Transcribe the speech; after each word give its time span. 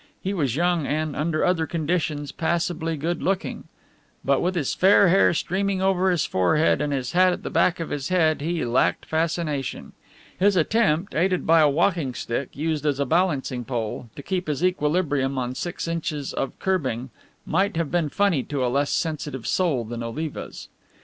He 0.19 0.33
was 0.33 0.55
young 0.55 0.87
and, 0.87 1.15
under 1.15 1.45
other 1.45 1.67
conditions, 1.67 2.31
passably 2.31 2.97
good 2.97 3.21
looking. 3.21 3.65
But 4.25 4.41
with 4.41 4.55
his 4.55 4.73
fair 4.73 5.09
hair 5.09 5.31
streaming 5.35 5.79
over 5.79 6.09
his 6.09 6.25
forehead 6.25 6.81
and 6.81 6.91
his 6.91 7.11
hat 7.11 7.33
at 7.33 7.43
the 7.43 7.51
back 7.51 7.79
of 7.79 7.91
his 7.91 8.09
head 8.09 8.41
he 8.41 8.65
lacked 8.65 9.05
fascination. 9.05 9.93
His 10.39 10.55
attempt, 10.55 11.13
aided 11.13 11.45
by 11.45 11.59
a 11.59 11.69
walking 11.69 12.15
stick 12.15 12.55
used 12.57 12.83
as 12.87 12.99
a 12.99 13.05
balancing 13.05 13.63
pole, 13.63 14.09
to 14.15 14.23
keep 14.23 14.47
his 14.47 14.63
equilibrium 14.63 15.37
on 15.37 15.53
six 15.53 15.87
inches 15.87 16.33
of 16.33 16.57
kerbing, 16.57 17.11
might 17.45 17.77
have 17.77 17.91
been 17.91 18.09
funny 18.09 18.41
to 18.41 18.65
a 18.65 18.69
less 18.73 18.89
sensitive 18.89 19.45
soul 19.45 19.83
than 19.85 20.01
Oliva's. 20.01 20.67